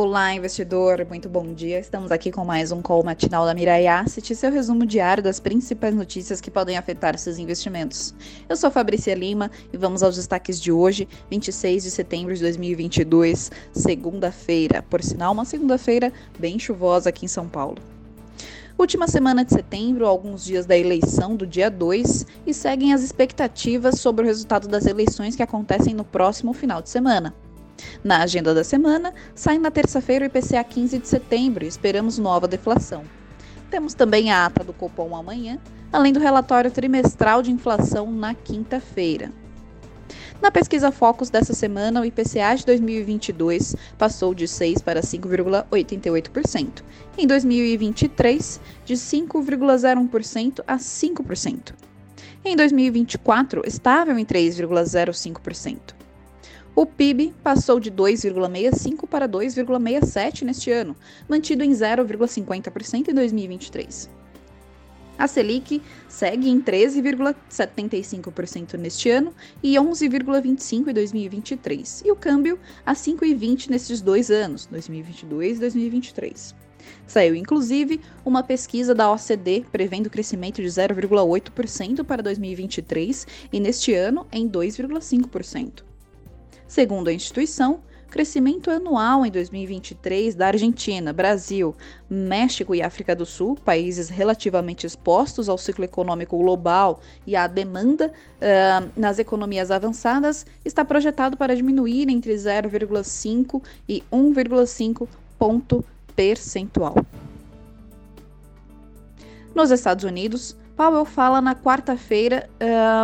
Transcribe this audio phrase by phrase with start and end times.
[0.00, 1.80] Olá, investidor, muito bom dia.
[1.80, 5.92] Estamos aqui com mais um call matinal da Mirai Asset, seu resumo diário das principais
[5.92, 8.14] notícias que podem afetar seus investimentos.
[8.48, 13.50] Eu sou Fabrícia Lima e vamos aos destaques de hoje, 26 de setembro de 2022,
[13.72, 14.84] segunda-feira.
[14.88, 17.82] Por sinal, uma segunda-feira bem chuvosa aqui em São Paulo.
[18.78, 23.98] Última semana de setembro, alguns dias da eleição do dia 2, e seguem as expectativas
[23.98, 27.34] sobre o resultado das eleições que acontecem no próximo final de semana.
[28.02, 32.48] Na agenda da semana, sai na terça-feira o IPCA 15 de setembro e esperamos nova
[32.48, 33.04] deflação.
[33.70, 35.58] Temos também a ata do Copom amanhã,
[35.92, 39.32] além do relatório trimestral de inflação na quinta-feira.
[40.40, 46.82] Na pesquisa Focus dessa semana, o IPCA de 2022 passou de 6 para 5,88%.
[47.16, 51.74] Em 2023, de 5,01% a 5%.
[52.44, 55.97] Em 2024, estável em 3,05%.
[56.80, 60.94] O PIB passou de 2,65 para 2,67 neste ano,
[61.28, 64.08] mantido em 0,50% em 2023.
[65.18, 72.94] A Selic segue em 13,75% neste ano e 11,25% em 2023, e o câmbio a
[72.94, 76.54] 5,20 nesses dois anos, 2022 e 2023.
[77.08, 84.28] Saiu inclusive uma pesquisa da OCDE prevendo crescimento de 0,8% para 2023 e neste ano
[84.30, 85.87] em 2,5%.
[86.68, 87.80] Segundo a instituição,
[88.10, 91.74] crescimento anual em 2023 da Argentina, Brasil,
[92.10, 98.12] México e África do Sul, países relativamente expostos ao ciclo econômico global e à demanda
[98.12, 105.08] uh, nas economias avançadas, está projetado para diminuir entre 0,5 e 1,5
[105.38, 105.82] ponto
[106.14, 106.96] percentual.
[109.54, 112.48] Nos Estados Unidos, Powell fala na quarta-feira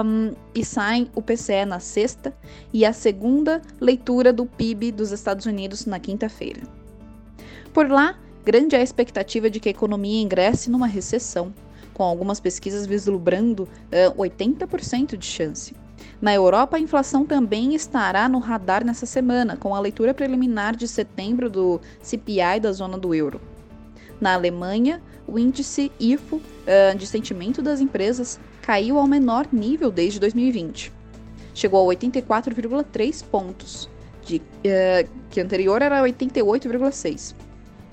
[0.06, 2.32] um, e sai o PCE na sexta
[2.72, 6.62] e a segunda leitura do PIB dos Estados Unidos na quinta-feira.
[7.72, 11.52] Por lá, grande é a expectativa de que a economia ingresse numa recessão,
[11.92, 15.74] com algumas pesquisas vislumbrando uh, 80% de chance.
[16.22, 20.86] Na Europa, a inflação também estará no radar nessa semana, com a leitura preliminar de
[20.86, 23.40] setembro do CPI da zona do euro.
[24.20, 30.18] Na Alemanha, o índice IFO uh, de sentimento das empresas caiu ao menor nível desde
[30.20, 30.92] 2020.
[31.54, 33.88] Chegou a 84,3 pontos,
[34.24, 37.34] de, uh, que anterior era 88,6,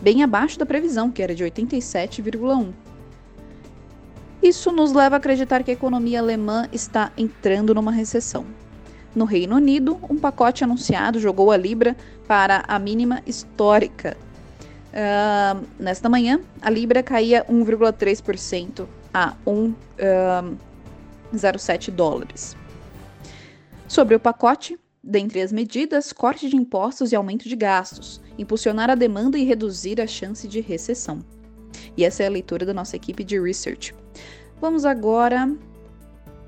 [0.02, 2.72] bem abaixo da previsão, que era de 87,1.
[4.42, 8.46] Isso nos leva a acreditar que a economia alemã está entrando numa recessão.
[9.14, 11.96] No Reino Unido, um pacote anunciado jogou a libra
[12.28, 14.18] para a mínima histórica
[14.92, 22.58] Uh, nesta manhã, a Libra caía 1,3% a 1,07 uh, dólares.
[23.88, 28.96] Sobre o pacote, dentre as medidas, corte de impostos e aumento de gastos, impulsionar a
[28.96, 31.24] demanda e reduzir a chance de recessão.
[31.96, 33.94] E essa é a leitura da nossa equipe de research.
[34.60, 35.50] Vamos agora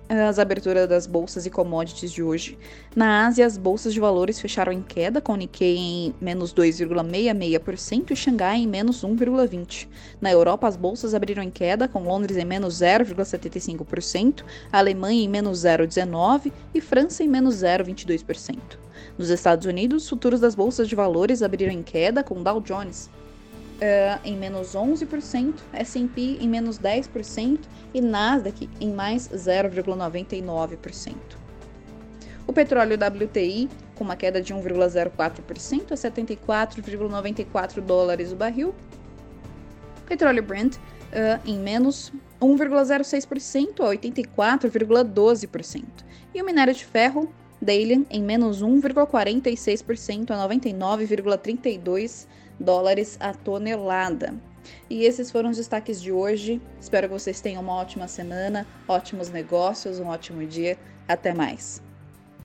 [0.10, 2.58] as aberturas das bolsas e commodities de hoje.
[2.96, 8.16] Na Ásia, as bolsas de valores fecharam em queda, com Nikkei em menos 2,66% e
[8.16, 9.88] Xangai em menos 1,20%.
[10.22, 15.60] Na Europa, as bolsas abriram em queda, com Londres em menos 0,75%, Alemanha em menos
[15.60, 18.58] 0,19% e França em menos 0,22%.
[19.18, 23.10] Nos Estados Unidos, futuros das bolsas de valores abriram em queda, com Dow Jones
[23.84, 27.60] uh, em menos 11%, S&P em menos 10%
[27.94, 31.16] e Nasdaq em mais 0,99%.
[32.48, 38.74] O petróleo WTI com uma queda de 1,04% a 74,94 dólares o barril.
[40.08, 40.80] Petróleo Brent uh,
[41.46, 42.12] em menos
[42.42, 45.84] 1,06% a 84,12%.
[46.34, 52.28] E o minério de ferro Dalian em menos 1,46% a 99,32
[52.64, 54.34] dólares a tonelada.
[54.90, 56.62] E esses foram os destaques de hoje.
[56.80, 60.78] Espero que vocês tenham uma ótima semana, ótimos negócios, um ótimo dia.
[61.08, 61.82] Até mais.